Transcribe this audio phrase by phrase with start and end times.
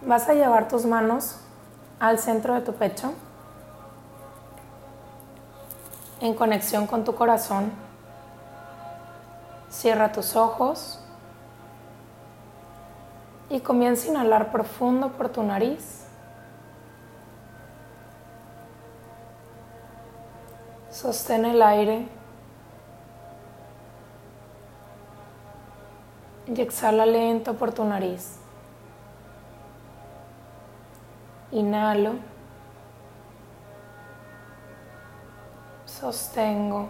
[0.00, 1.40] Vas a llevar tus manos
[1.98, 3.12] al centro de tu pecho,
[6.20, 7.72] en conexión con tu corazón.
[9.68, 11.00] Cierra tus ojos
[13.50, 16.04] y comienza a inhalar profundo por tu nariz.
[20.90, 22.08] Sostén el aire
[26.46, 28.38] y exhala lento por tu nariz.
[31.50, 32.16] Inhalo.
[35.86, 36.88] Sostengo.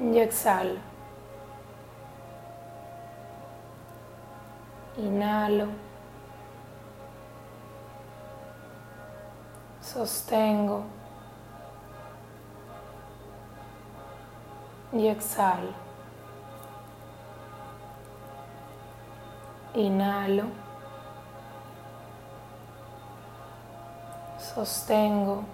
[0.00, 0.78] Y exhalo.
[4.96, 5.66] Inhalo.
[9.80, 10.84] Sostengo.
[14.92, 15.72] Y exhalo.
[19.74, 20.67] Inhalo.
[24.64, 25.44] Sostengo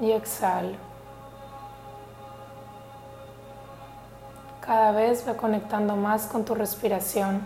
[0.00, 0.76] y exhalo.
[4.60, 7.40] Cada vez va conectando más con tu respiración,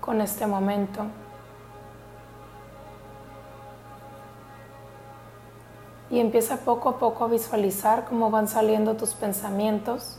[0.00, 1.06] con este momento.
[6.08, 10.18] Y empieza poco a poco a visualizar cómo van saliendo tus pensamientos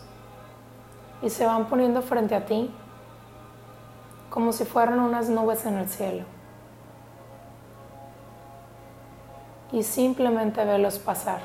[1.21, 2.69] y se van poniendo frente a ti
[4.29, 6.25] como si fueran unas nubes en el cielo.
[9.71, 11.41] Y simplemente velos pasar.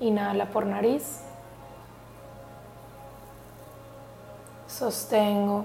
[0.00, 1.20] Inhala por nariz.
[4.66, 5.64] Sostengo.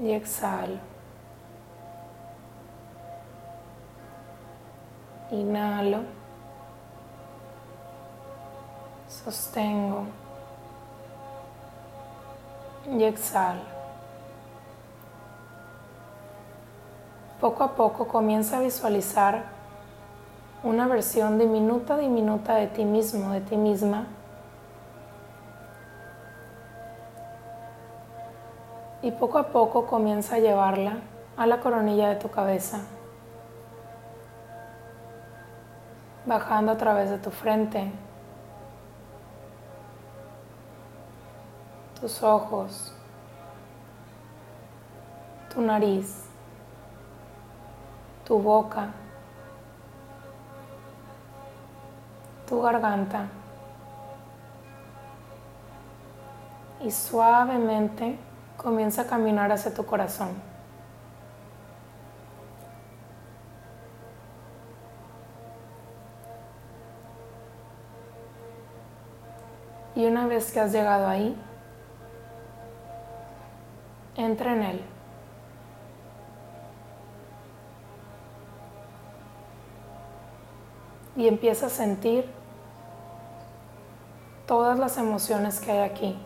[0.00, 0.78] Y exhalo.
[5.30, 6.15] Inhalo.
[9.26, 10.04] Sostengo
[12.96, 13.60] y exhalo.
[17.40, 19.46] Poco a poco comienza a visualizar
[20.62, 24.06] una versión diminuta, diminuta de ti mismo, de ti misma.
[29.02, 30.98] Y poco a poco comienza a llevarla
[31.36, 32.80] a la coronilla de tu cabeza,
[36.24, 37.92] bajando a través de tu frente,
[42.06, 42.92] tus ojos,
[45.52, 46.22] tu nariz,
[48.24, 48.92] tu boca,
[52.46, 53.26] tu garganta
[56.80, 58.16] y suavemente
[58.56, 60.28] comienza a caminar hacia tu corazón.
[69.96, 71.36] Y una vez que has llegado ahí,
[74.16, 74.82] entra en él.
[81.16, 82.26] Y empieza a sentir
[84.46, 86.18] todas las emociones que hay aquí.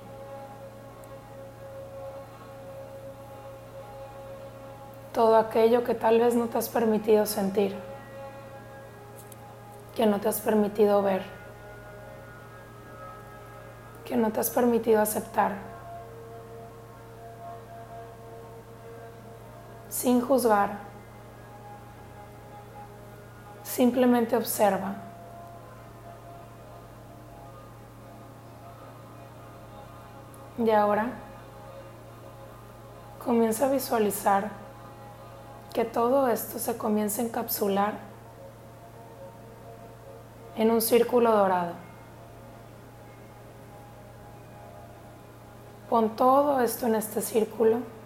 [5.12, 7.76] Todo aquello que tal vez no te has permitido sentir,
[9.94, 11.22] que no te has permitido ver,
[14.04, 15.69] que no te has permitido aceptar.
[20.00, 20.78] Sin juzgar.
[23.62, 24.94] Simplemente observa.
[30.56, 31.10] Y ahora
[33.22, 34.50] comienza a visualizar
[35.74, 37.92] que todo esto se comienza a encapsular
[40.56, 41.74] en un círculo dorado.
[45.90, 47.99] Pon todo esto en este círculo.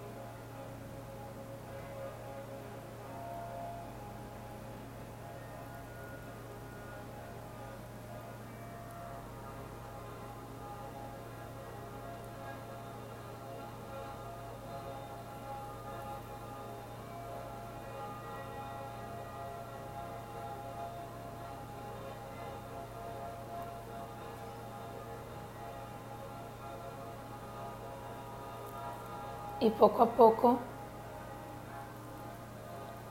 [29.60, 30.58] Y poco a poco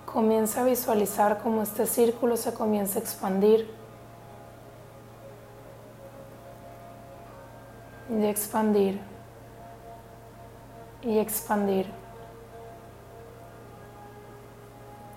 [0.05, 3.69] comienza a visualizar cómo este círculo se comienza a expandir
[8.09, 8.99] y expandir
[11.01, 12.03] y expandir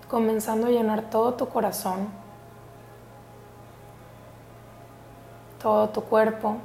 [0.09, 2.07] comenzando a llenar todo tu corazón,
[5.61, 6.57] todo tu cuerpo.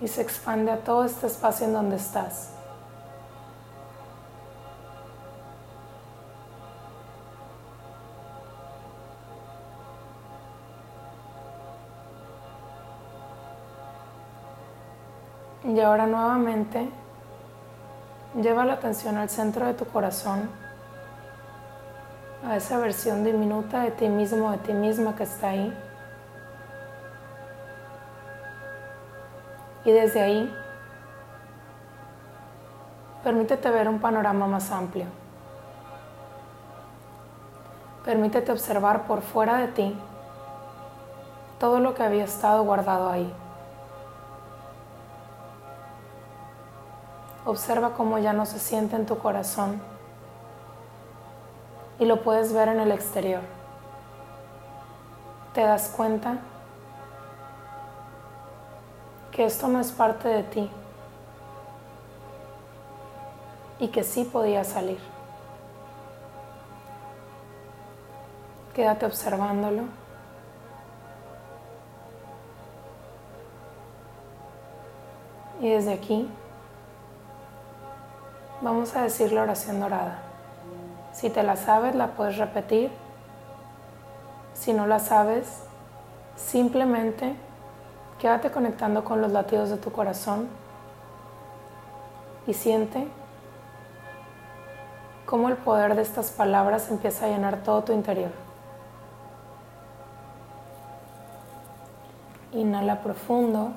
[0.00, 2.54] Y se expande a todo este espacio en donde estás.
[15.64, 16.88] Y ahora nuevamente
[18.34, 20.48] lleva la atención al centro de tu corazón,
[22.44, 25.89] a esa versión diminuta de ti mismo, de ti misma que está ahí.
[29.84, 30.54] Y desde ahí,
[33.24, 35.06] permítete ver un panorama más amplio.
[38.04, 39.98] Permítete observar por fuera de ti
[41.58, 43.32] todo lo que había estado guardado ahí.
[47.44, 49.80] Observa cómo ya no se siente en tu corazón
[51.98, 53.42] y lo puedes ver en el exterior.
[55.52, 56.38] Te das cuenta
[59.32, 60.70] que esto no es parte de ti
[63.78, 64.98] y que sí podía salir.
[68.74, 69.84] Quédate observándolo.
[75.60, 76.28] Y desde aquí
[78.62, 80.18] Vamos a decir la oración dorada.
[81.14, 82.90] Si te la sabes, la puedes repetir.
[84.52, 85.62] Si no la sabes,
[86.36, 87.36] simplemente
[88.20, 90.48] quédate conectando con los latidos de tu corazón
[92.46, 93.08] y siente
[95.24, 98.30] cómo el poder de estas palabras empieza a llenar todo tu interior.
[102.52, 103.72] Inhala profundo.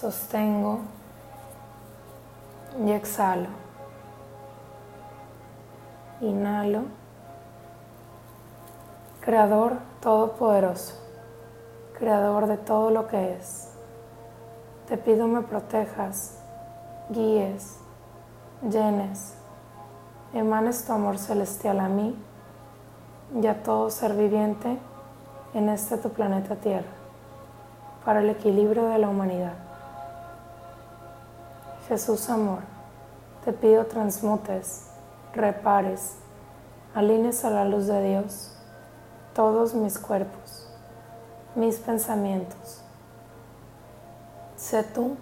[0.00, 0.80] sostengo
[2.86, 3.48] y exhalo.
[6.20, 6.84] Inhalo.
[9.28, 10.94] Creador Todopoderoso,
[11.98, 13.68] Creador de todo lo que es,
[14.88, 16.38] te pido me protejas,
[17.10, 17.76] guíes,
[18.62, 19.34] llenes,
[20.32, 22.16] emanes tu amor celestial a mí
[23.38, 24.78] y a todo ser viviente
[25.52, 26.88] en este tu planeta Tierra,
[28.06, 29.56] para el equilibrio de la humanidad.
[31.86, 32.60] Jesús amor,
[33.44, 34.88] te pido transmutes,
[35.34, 36.16] repares,
[36.94, 38.54] alines a la luz de Dios
[39.38, 40.66] todos mis cuerpos,
[41.54, 42.82] mis pensamientos.
[44.56, 45.16] Sé tú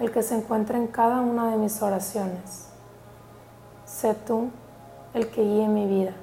[0.00, 2.68] el que se encuentra en cada una de mis oraciones.
[3.84, 4.50] Sé tú
[5.14, 6.14] el que guíe mi vida.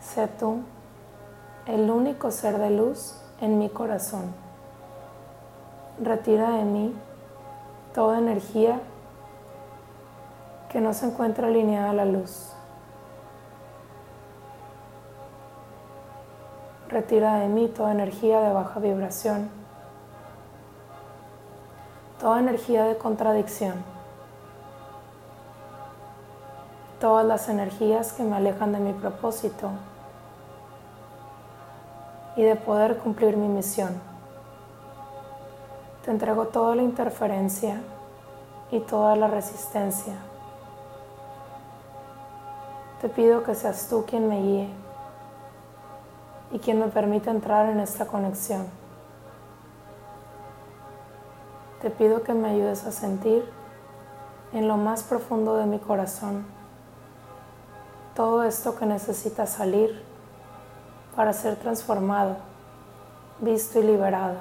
[0.00, 0.60] Sé tú
[1.66, 4.32] el único ser de luz en mi corazón.
[6.00, 6.94] Retira de mí
[7.92, 8.80] toda energía
[10.68, 12.53] que no se encuentra alineada a la luz.
[16.94, 19.50] Retira de mí toda energía de baja vibración,
[22.20, 23.82] toda energía de contradicción,
[27.00, 29.70] todas las energías que me alejan de mi propósito
[32.36, 34.00] y de poder cumplir mi misión.
[36.04, 37.80] Te entrego toda la interferencia
[38.70, 40.14] y toda la resistencia.
[43.00, 44.83] Te pido que seas tú quien me guíe
[46.54, 48.64] y quien me permita entrar en esta conexión.
[51.82, 53.44] Te pido que me ayudes a sentir
[54.52, 56.46] en lo más profundo de mi corazón
[58.14, 60.00] todo esto que necesita salir
[61.16, 62.36] para ser transformado,
[63.40, 64.36] visto y liberado.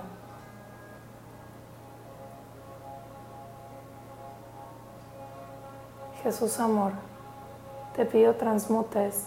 [6.22, 6.92] Jesús amor,
[7.96, 9.26] te pido transmutes,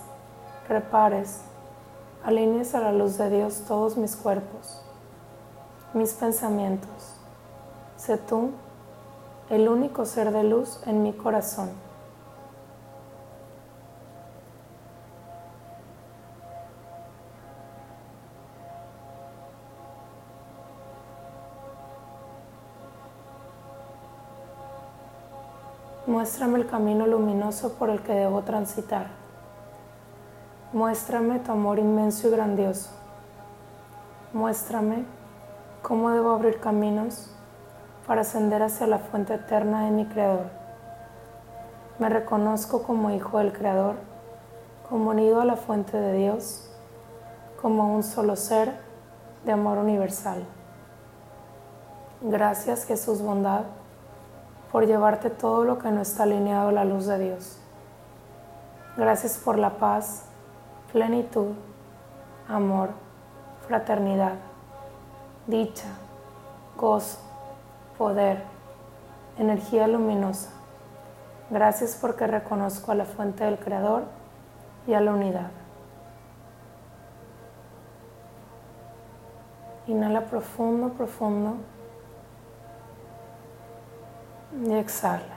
[0.69, 1.41] repares,
[2.27, 4.83] alinees a la luz de Dios todos mis cuerpos,
[5.95, 7.15] mis pensamientos.
[7.97, 8.51] Sé tú
[9.49, 11.71] el único ser de luz en mi corazón.
[26.09, 29.26] Muéstrame el camino luminoso por el que debo transitar.
[30.73, 32.91] Muéstrame tu amor inmenso y grandioso.
[34.33, 35.05] Muéstrame
[35.81, 37.31] cómo debo abrir caminos
[38.07, 40.47] para ascender hacia la fuente eterna de mi Creador.
[42.01, 43.95] Me reconozco como hijo del Creador,
[44.89, 46.69] como unido a la fuente de Dios,
[47.63, 48.73] como un solo ser
[49.45, 50.45] de amor universal.
[52.23, 53.63] Gracias Jesús bondad
[54.73, 57.59] por llevarte todo lo que no está alineado a la luz de Dios.
[58.97, 60.25] Gracias por la paz,
[60.93, 61.53] plenitud,
[62.49, 62.91] amor,
[63.67, 64.35] fraternidad,
[65.47, 65.89] dicha,
[66.77, 67.19] gozo,
[67.99, 68.43] poder,
[69.39, 70.51] energía luminosa
[71.49, 74.03] Gracias porque reconozco a la fuente del Creador
[74.87, 75.51] y a la unidad.
[79.87, 81.55] Inhala profundo, profundo.
[84.65, 85.36] Y exhala.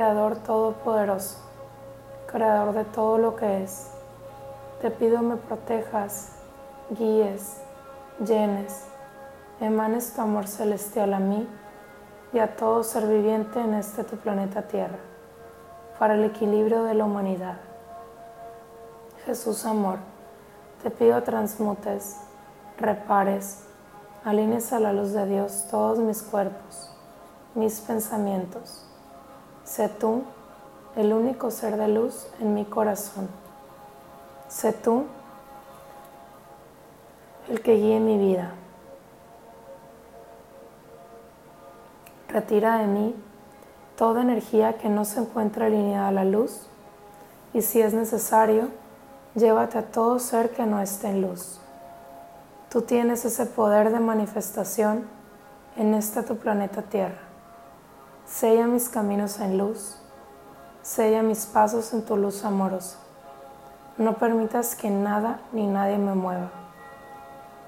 [0.00, 1.36] Creador Todopoderoso
[2.26, 3.90] creador de todo lo que es.
[4.80, 6.36] Te pido me protejas,
[6.88, 7.60] guíes,
[8.18, 8.86] llenes,
[9.60, 11.46] emanes tu amor celestial a mí
[12.32, 14.96] y a todo ser viviente en este tu planeta Tierra,
[15.98, 17.58] para el equilibrio de la humanidad.
[19.26, 19.98] Jesús amor,
[20.82, 22.16] te pido transmutes,
[22.78, 23.64] repares,
[24.24, 26.90] alines a la luz de Dios todos mis cuerpos,
[27.54, 28.86] mis pensamientos.
[29.70, 30.24] Sé tú
[30.96, 33.28] el único ser de luz en mi corazón.
[34.48, 35.04] Sé tú
[37.48, 38.50] el que guíe mi vida.
[42.26, 43.14] Retira de mí
[43.96, 46.66] toda energía que no se encuentra alineada a la luz
[47.54, 48.70] y si es necesario,
[49.36, 51.60] llévate a todo ser que no esté en luz.
[52.70, 55.04] Tú tienes ese poder de manifestación
[55.76, 57.29] en este tu planeta Tierra.
[58.32, 59.96] Sella mis caminos en luz
[60.82, 62.96] Sella mis pasos en tu luz amorosa.
[63.98, 66.48] No permitas que nada ni nadie me mueva.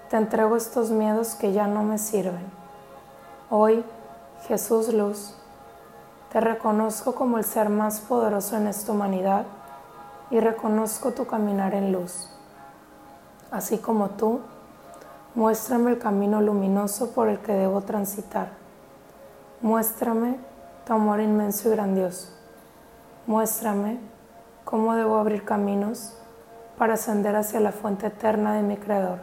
[0.08, 2.46] Te entrego estos miedos que ya no me sirven.
[3.50, 3.84] Hoy,
[4.46, 5.34] Jesús Luz,
[6.30, 9.44] te reconozco como el ser más poderoso en esta humanidad
[10.30, 12.30] y reconozco tu caminar en luz.
[13.50, 14.40] Así como tú,
[15.34, 18.50] muéstrame el camino luminoso por el que debo transitar.
[19.60, 20.51] Muéstrame
[20.84, 22.28] tu amor inmenso y grandioso.
[23.26, 23.98] Muéstrame
[24.64, 26.16] cómo debo abrir caminos
[26.76, 29.18] para ascender hacia la fuente eterna de mi Creador.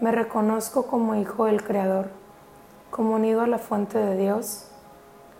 [0.00, 2.08] Me reconozco como hijo del Creador,
[2.90, 4.66] como unido a la fuente de Dios,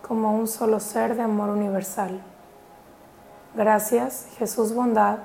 [0.07, 2.21] como un solo ser de amor universal.
[3.55, 5.17] Gracias, Jesús bondad,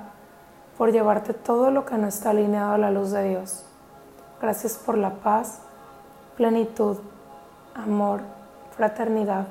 [0.77, 3.65] por llevarte todo lo que no está alineado a la luz de Dios.
[4.41, 5.59] Gracias por la paz,
[6.35, 6.97] plenitud,
[7.75, 8.21] amor,
[8.75, 9.47] fraternidad,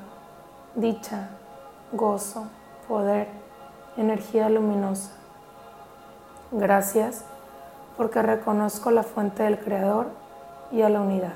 [0.77, 1.29] dicha,
[1.91, 2.45] gozo,
[2.87, 3.27] poder,
[3.97, 5.11] energía luminosa.
[6.51, 7.25] Gracias
[7.97, 10.07] porque reconozco la fuente del Creador
[10.71, 11.33] y a la unidad.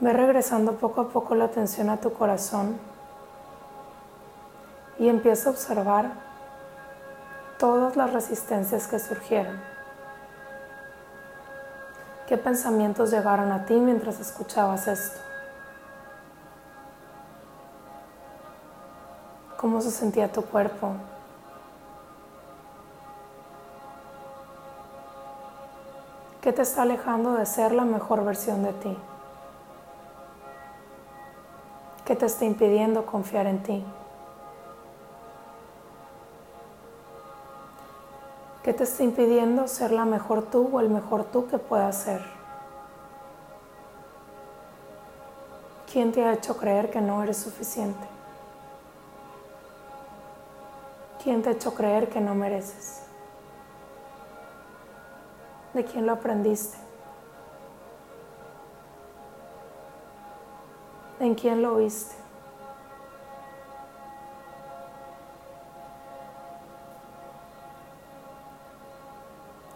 [0.00, 2.78] Ve regresando poco a poco la atención a tu corazón
[4.98, 6.12] y empieza a observar
[7.58, 9.58] todas las resistencias que surgieron.
[12.26, 15.29] ¿Qué pensamientos llegaron a ti mientras escuchabas esto?
[19.60, 20.92] Cómo se sentía tu cuerpo.
[26.40, 28.96] ¿Qué te está alejando de ser la mejor versión de ti?
[32.06, 33.84] ¿Qué te está impidiendo confiar en ti?
[38.62, 42.22] ¿Qué te está impidiendo ser la mejor tú o el mejor tú que puedas ser?
[45.92, 48.19] ¿Quién te ha hecho creer que no eres suficiente?
[51.22, 53.02] ¿Quién te ha hecho creer que no mereces?
[55.74, 56.78] ¿De quién lo aprendiste?
[61.20, 62.14] ¿En quién lo viste?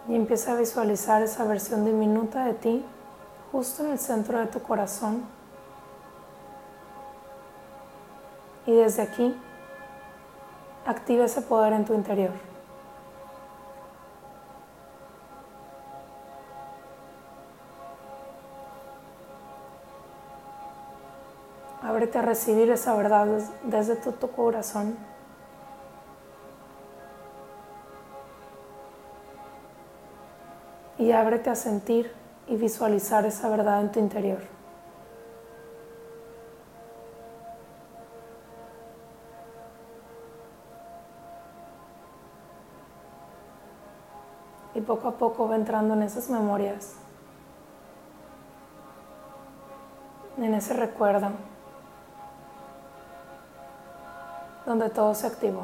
[0.07, 2.85] Y empieza a visualizar esa versión diminuta de ti
[3.51, 5.23] justo en el centro de tu corazón.
[8.65, 9.35] Y desde aquí
[10.85, 12.31] activa ese poder en tu interior.
[21.81, 23.27] Ábrete a recibir esa verdad
[23.63, 24.97] desde tu, tu corazón.
[30.97, 32.11] Y ábrete a sentir
[32.47, 34.39] y visualizar esa verdad en tu interior.
[44.85, 46.93] Poco a poco va entrando en esas memorias,
[50.37, 51.29] en ese recuerdo,
[54.65, 55.63] donde todo se activó.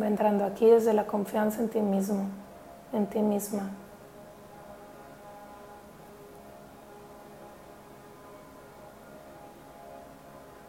[0.00, 2.26] Va entrando aquí desde la confianza en ti mismo,
[2.92, 3.70] en ti misma.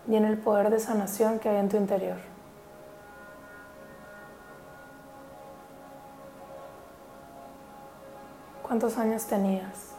[0.08, 2.18] Y en el poder de sanación que hay en tu interior.
[8.62, 9.96] ¿Cuántos años tenías?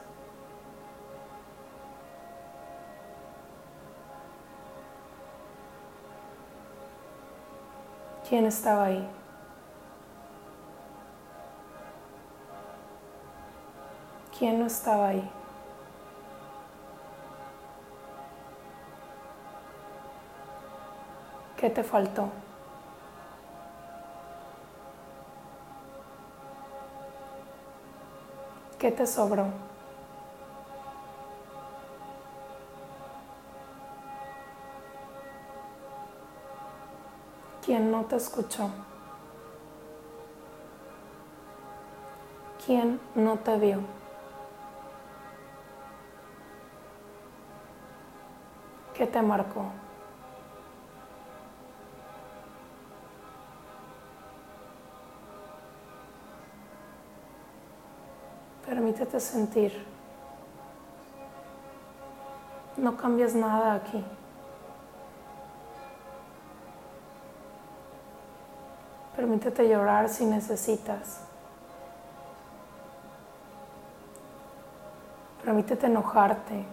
[8.28, 9.08] ¿Quién estaba ahí?
[14.36, 15.30] ¿Quién no estaba ahí?
[21.66, 22.28] ¿Qué te faltó?
[28.78, 29.46] ¿Qué te sobró?
[37.64, 38.70] ¿Quién no te escuchó?
[42.64, 43.80] ¿Quién no te vio?
[48.94, 49.85] ¿Qué te marcó?
[58.96, 59.86] Permítete sentir.
[62.78, 64.02] No cambies nada aquí.
[69.14, 71.20] Permítete llorar si necesitas.
[75.44, 76.64] Permítete enojarte.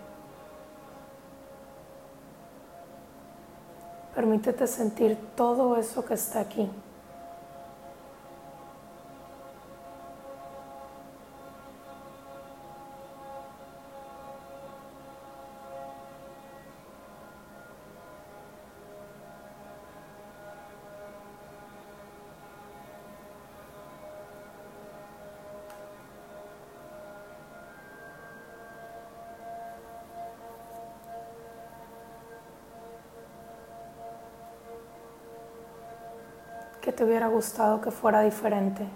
[4.16, 6.72] Permítete sentir todo eso que está aquí.
[37.04, 38.88] Te hubiera gustado que fuera diferente.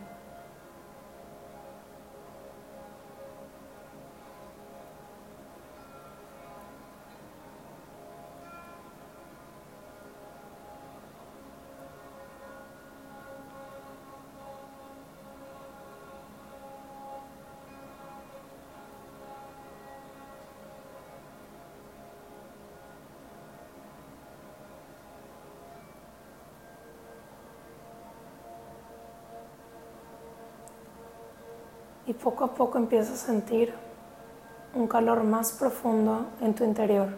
[32.08, 33.74] Y poco a poco empiezas a sentir
[34.74, 37.10] un calor más profundo en tu interior.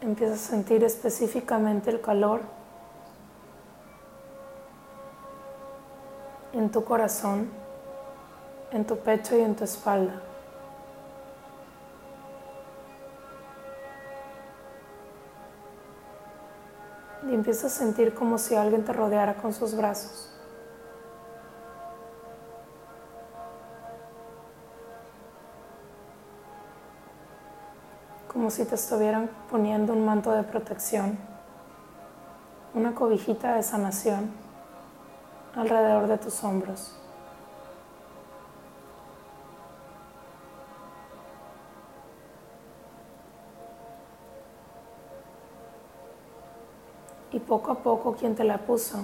[0.00, 2.42] Empiezas a sentir específicamente el calor
[6.52, 7.50] en tu corazón,
[8.70, 10.22] en tu pecho y en tu espalda.
[17.40, 20.30] Empiezas a sentir como si alguien te rodeara con sus brazos.
[28.30, 31.18] Como si te estuvieran poniendo un manto de protección,
[32.74, 34.30] una cobijita de sanación
[35.56, 36.99] alrededor de tus hombros.
[47.32, 48.98] Y poco a poco quien te la puso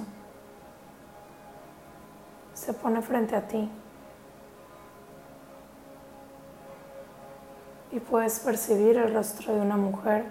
[2.55, 3.71] se pone frente a ti
[7.93, 10.27] y puedes percibir el rostro de una mujer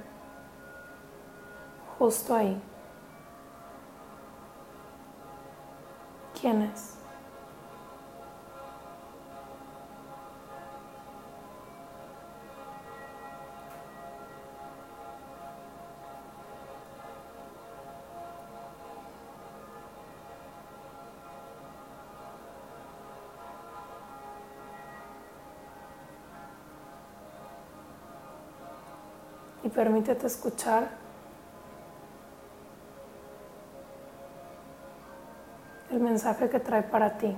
[1.97, 2.61] justo ahí.
[6.39, 6.94] ¿Quién es?
[29.75, 30.87] permítete escuchar
[35.91, 37.35] el mensaje que trae para ti.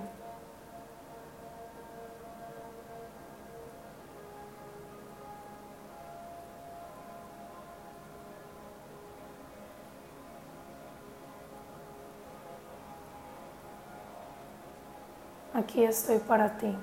[15.54, 16.78] Aquí estoy para ti.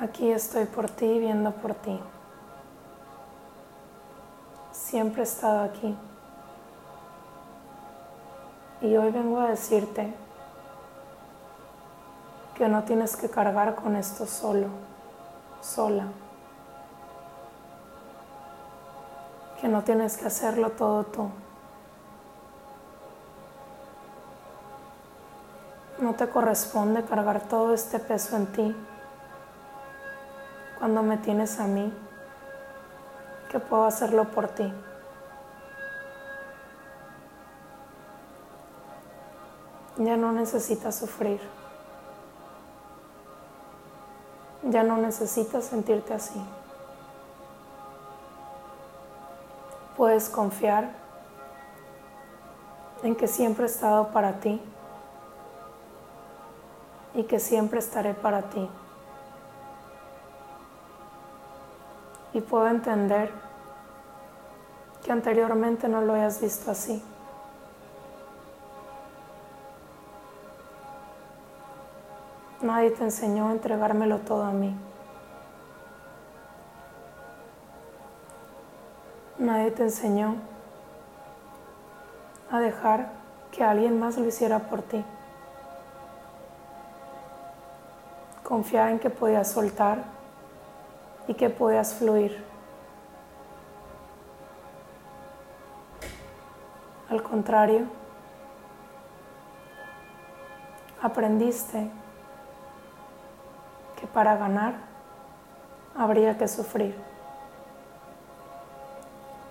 [0.00, 2.00] Aquí estoy por ti, viendo por ti.
[4.72, 5.94] Siempre he estado aquí.
[8.80, 10.14] Y hoy vengo a decirte
[12.54, 14.68] que no tienes que cargar con esto solo,
[15.60, 16.06] sola.
[19.60, 21.28] Que no tienes que hacerlo todo tú.
[25.98, 28.76] No te corresponde cargar todo este peso en ti
[30.80, 31.92] cuando me tienes a mí,
[33.50, 34.72] que puedo hacerlo por ti.
[39.98, 41.38] Ya no necesitas sufrir.
[44.62, 46.42] Ya no necesitas sentirte así.
[49.98, 50.88] Puedes confiar
[53.02, 54.62] en que siempre he estado para ti
[57.12, 58.66] y que siempre estaré para ti.
[62.32, 63.30] Y puedo entender
[65.04, 67.02] que anteriormente no lo hayas visto así.
[72.62, 74.76] Nadie te enseñó a entregármelo todo a mí.
[79.38, 80.36] Nadie te enseñó
[82.50, 83.12] a dejar
[83.50, 85.02] que alguien más lo hiciera por ti.
[88.42, 90.19] Confiar en que podías soltar
[91.30, 92.44] y que puedas fluir.
[97.08, 97.86] Al contrario,
[101.00, 101.88] aprendiste
[104.00, 104.74] que para ganar
[105.96, 106.96] habría que sufrir,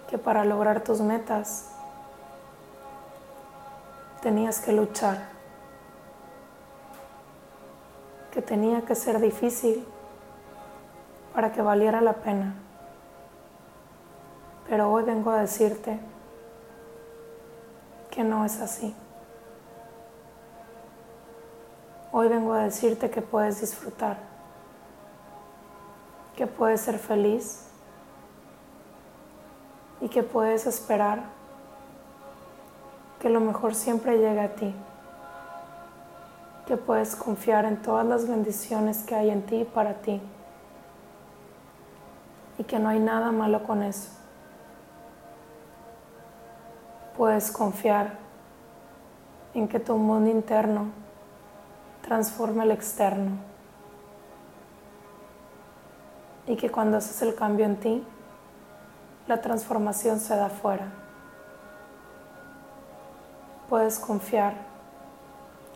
[0.09, 1.71] que para lograr tus metas
[4.21, 5.29] tenías que luchar,
[8.33, 9.87] que tenía que ser difícil
[11.33, 12.55] para que valiera la pena.
[14.67, 15.99] Pero hoy vengo a decirte
[18.11, 18.95] que no es así.
[22.11, 24.17] Hoy vengo a decirte que puedes disfrutar,
[26.35, 27.67] que puedes ser feliz
[30.01, 31.23] y que puedes esperar
[33.19, 34.73] que lo mejor siempre llegue a ti,
[36.65, 40.21] que puedes confiar en todas las bendiciones que hay en ti y para ti
[42.59, 44.09] y que no hay nada malo con eso.
[47.17, 48.17] Puedes confiar
[49.53, 50.87] en que tu mundo interno
[52.01, 53.31] transforma el externo
[56.47, 58.03] y que cuando haces el cambio en ti,
[59.27, 60.87] la transformación se da afuera.
[63.69, 64.53] Puedes confiar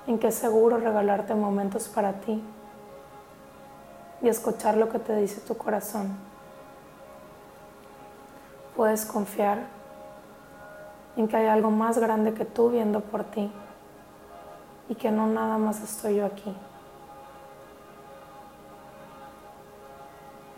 [0.06, 2.44] en que es seguro regalarte momentos para ti
[4.22, 6.33] y escuchar lo que te dice tu corazón
[8.76, 9.60] puedes confiar
[11.16, 13.52] en que hay algo más grande que tú viendo por ti
[14.90, 16.54] y que no nada más estoy yo aquí.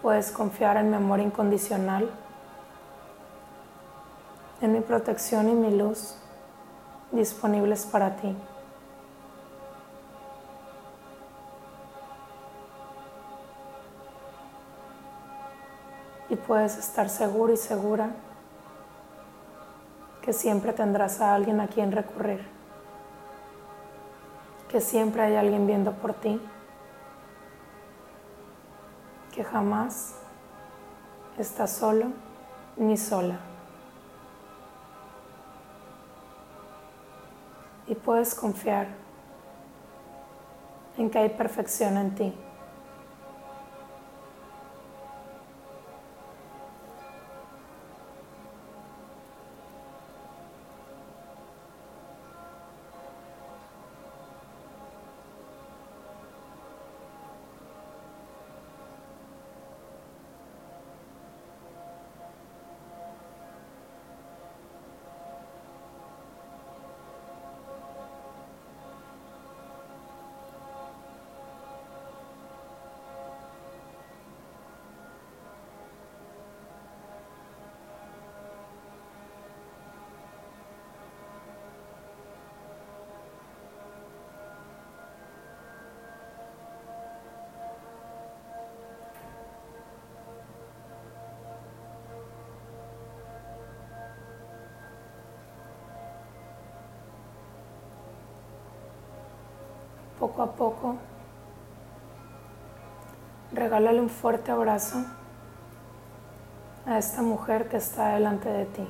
[0.02, 2.10] Puedes confiar en mi amor incondicional,
[4.62, 6.16] en mi protección y mi luz
[7.12, 8.36] disponibles para ti.
[16.36, 18.10] Y puedes estar seguro y segura
[20.22, 22.46] que siempre tendrás a alguien a quien recurrir,
[24.68, 26.42] que siempre hay alguien viendo por ti,
[29.34, 30.16] que jamás
[31.38, 32.08] estás solo
[32.76, 33.40] ni sola.
[37.88, 38.88] Y puedes confiar
[40.98, 42.45] en que hay perfección en ti.
[100.26, 100.96] Poco a poco
[103.52, 105.06] regálale un fuerte abrazo
[106.88, 108.88] a esta mujer que está delante de ti.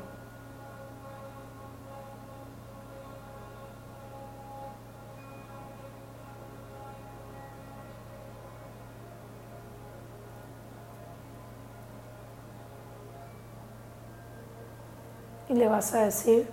[15.49, 16.49] Y le vas a decir,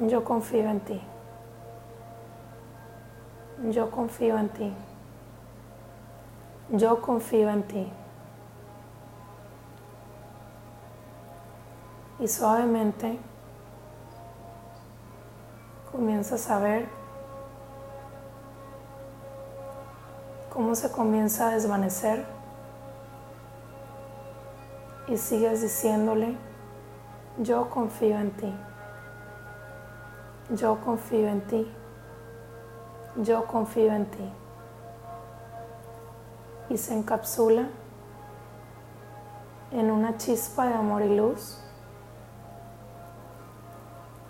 [0.00, 1.00] yo confío en ti.
[3.70, 4.72] Yo confío en ti.
[6.70, 7.92] Yo confío en ti.
[12.18, 13.18] Y suavemente
[15.92, 16.88] comienzas a ver
[20.50, 22.24] cómo se comienza a desvanecer
[25.08, 26.36] y sigues diciéndole,
[27.38, 28.54] yo confío en ti.
[30.50, 31.77] Yo confío en ti.
[33.18, 34.32] Yo confío en ti.
[36.70, 37.68] Y se encapsula
[39.72, 41.58] en una chispa de amor y luz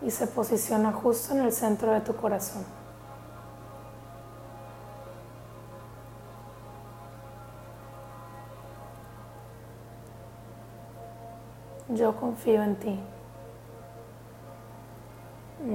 [0.01, 2.65] y se posiciona justo en el centro de tu corazón.
[11.89, 13.01] Yo confío en ti.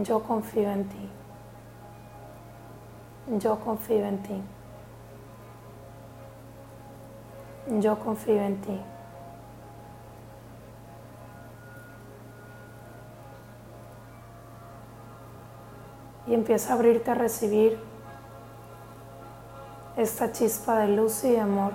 [0.03, 1.09] Yo confío en ti.
[3.27, 4.41] Yo confío en ti.
[7.79, 8.81] Yo confío en ti.
[16.27, 17.77] Y empieza a abrirte a recibir
[19.95, 21.73] esta chispa de luz y de amor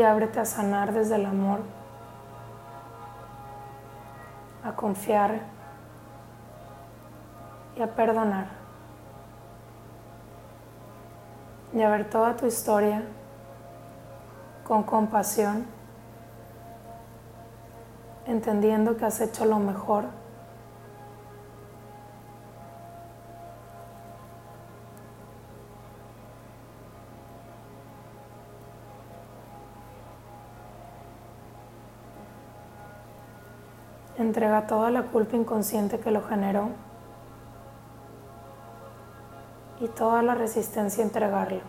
[0.00, 1.60] y ábrete a sanar desde el amor,
[4.64, 5.40] a confiar
[7.76, 8.46] y a perdonar.
[11.74, 13.02] Y a ver toda tu historia
[14.64, 15.66] con compasión,
[18.24, 20.04] entendiendo que has hecho lo mejor
[34.30, 36.68] Entrega toda la culpa inconsciente que lo generó
[39.80, 41.62] y toda la resistencia a entregarlo.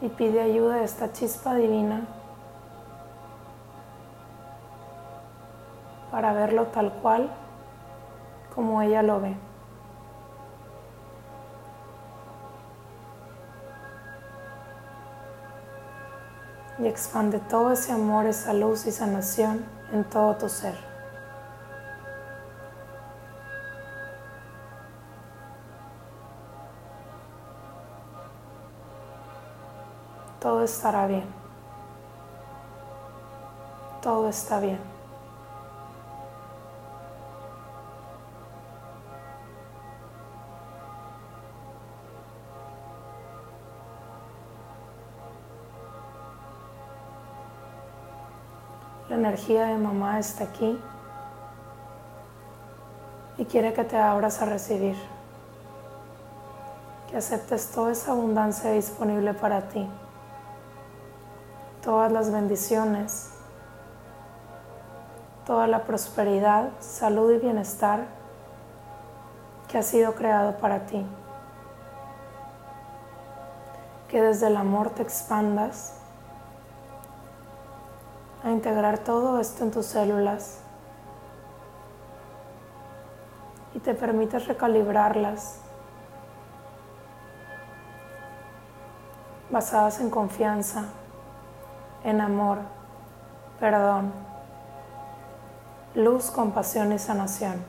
[0.00, 2.06] Y pide ayuda a esta chispa divina
[6.10, 7.28] para verlo tal cual
[8.54, 9.49] como ella lo ve.
[16.80, 20.74] Y expande todo ese amor, esa luz y sanación en todo tu ser.
[30.40, 31.24] Todo estará bien.
[34.00, 34.99] Todo está bien.
[49.20, 50.80] Energía de mamá está aquí
[53.36, 54.96] y quiere que te abras a recibir,
[57.10, 59.86] que aceptes toda esa abundancia disponible para ti,
[61.82, 63.30] todas las bendiciones,
[65.46, 68.06] toda la prosperidad, salud y bienestar
[69.68, 71.04] que ha sido creado para ti.
[74.08, 75.99] Que desde el amor te expandas
[78.42, 80.60] a integrar todo esto en tus células
[83.74, 85.60] y te permites recalibrarlas
[89.50, 90.84] basadas en confianza,
[92.04, 92.58] en amor,
[93.58, 94.12] perdón,
[95.94, 97.62] luz, compasión y sanación.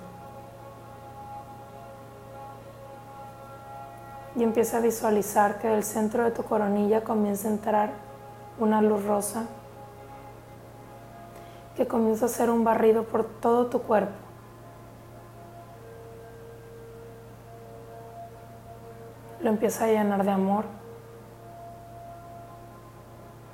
[4.36, 7.92] Y empieza a visualizar que del centro de tu coronilla comienza a entrar
[8.60, 9.46] una luz rosa
[11.76, 14.14] que comienza a hacer un barrido por todo tu cuerpo.
[19.42, 20.66] Lo empieza a llenar de amor,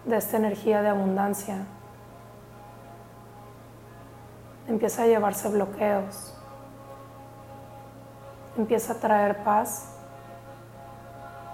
[0.05, 1.65] de esta energía de abundancia.
[4.67, 6.33] Empieza a llevarse bloqueos.
[8.57, 9.97] Empieza a traer paz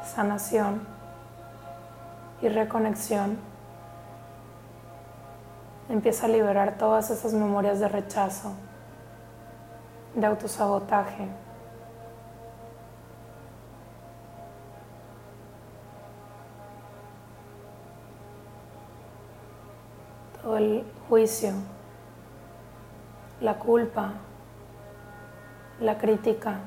[0.04, 0.86] sanación
[2.42, 3.38] y reconexión,
[5.90, 8.54] empieza a liberar todas esas memorias de rechazo,
[10.16, 11.28] de autosabotaje.
[20.42, 21.54] Todo el juicio,
[23.40, 24.14] la culpa,
[25.80, 26.60] la crítica.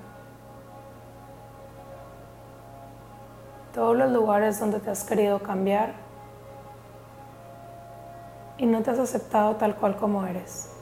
[3.76, 5.92] todos los lugares donde te has querido cambiar
[8.58, 10.72] y no te has aceptado tal cual como eres.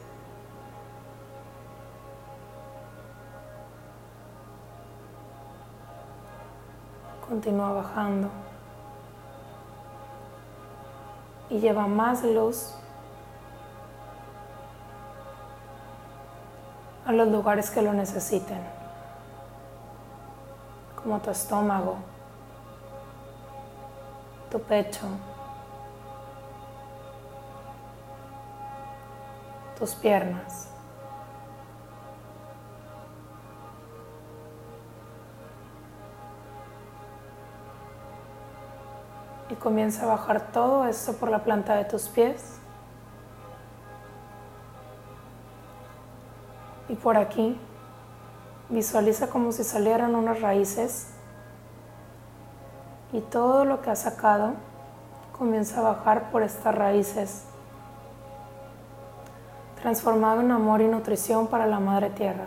[7.29, 8.29] Continúa bajando
[11.51, 12.75] y lleva más luz
[17.07, 18.61] a los lugares que lo necesiten,
[21.03, 21.97] como tu estómago,
[24.51, 25.07] tu pecho,
[29.79, 30.69] tus piernas.
[39.51, 42.59] Y comienza a bajar todo esto por la planta de tus pies.
[46.89, 47.59] Y por aquí
[48.69, 51.09] visualiza como si salieran unas raíces
[53.15, 54.55] y todo lo que has sacado
[55.39, 57.45] comienza a bajar por estas raíces,
[59.85, 62.47] transformado en amor y nutrición para la Madre Tierra,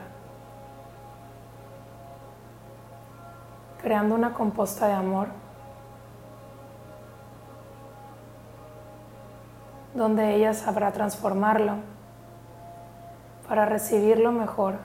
[3.79, 5.27] creando una composta de amor
[9.93, 11.75] donde ella sabrá transformarlo
[13.47, 14.77] para recibirlo mejor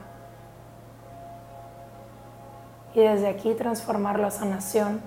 [2.92, 5.00] y desde aquí transformar la sanación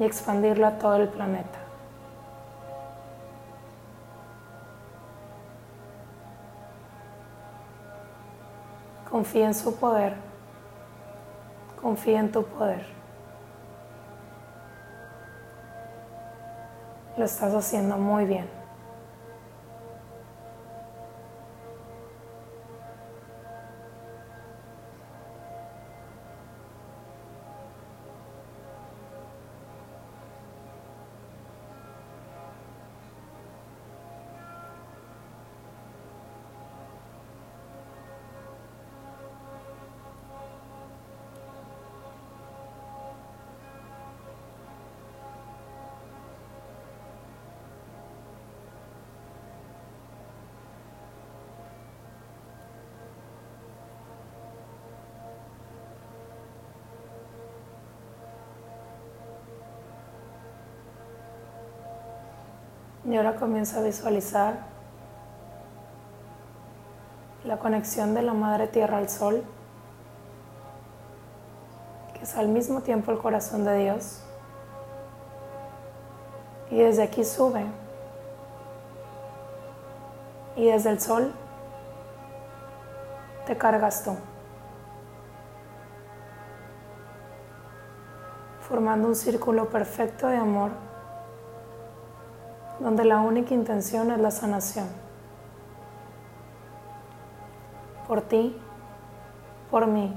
[0.00, 1.63] y expandirlo a todo el planeta.
[9.14, 10.16] Confía en su poder.
[11.80, 12.84] Confía en tu poder.
[17.16, 18.63] Lo estás haciendo muy bien.
[63.14, 64.56] Y ahora comienza a visualizar
[67.44, 69.44] la conexión de la Madre Tierra al Sol,
[72.12, 74.20] que es al mismo tiempo el corazón de Dios.
[76.72, 77.64] Y desde aquí sube.
[80.56, 81.32] Y desde el Sol
[83.46, 84.16] te cargas tú.
[88.62, 90.72] Formando un círculo perfecto de amor
[92.80, 94.86] donde la única intención es la sanación.
[98.06, 98.56] Por ti,
[99.70, 100.14] por mí,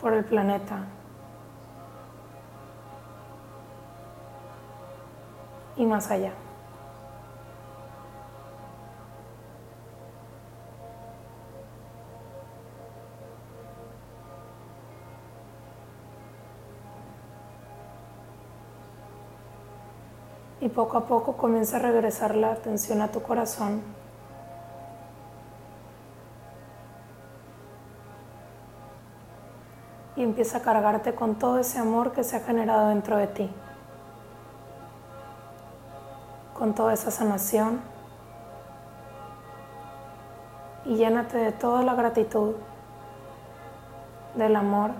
[0.00, 0.84] por el planeta.
[5.76, 6.32] Y más allá.
[20.76, 23.80] Poco a poco comienza a regresar la atención a tu corazón.
[30.16, 33.50] Y empieza a cargarte con todo ese amor que se ha generado dentro de ti.
[36.52, 37.80] Con toda esa sanación.
[40.84, 42.54] Y llénate de toda la gratitud,
[44.34, 44.90] del amor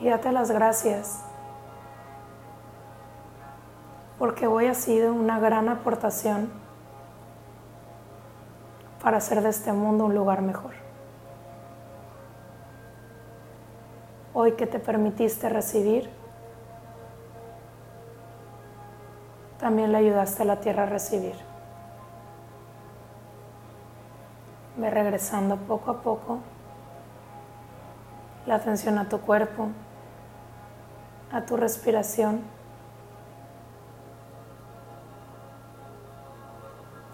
[0.00, 1.22] y date las gracias
[4.18, 6.50] porque hoy ha sido una gran aportación
[9.02, 10.72] para hacer de este mundo un lugar mejor.
[14.32, 16.10] Hoy que te permitiste recibir,
[19.58, 21.34] también le ayudaste a la tierra a recibir.
[24.76, 26.38] Ve regresando poco a poco
[28.46, 29.68] la atención a tu cuerpo,
[31.32, 32.42] a tu respiración.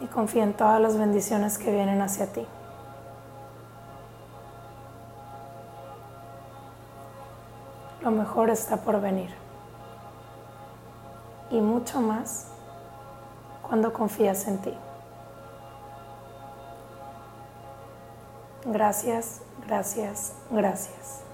[0.00, 2.46] Y confía en todas las bendiciones que vienen hacia ti.
[8.02, 9.30] Lo mejor está por venir.
[11.50, 12.48] Y mucho más
[13.62, 14.74] cuando confías en ti.
[18.64, 21.31] Gracias, gracias, gracias.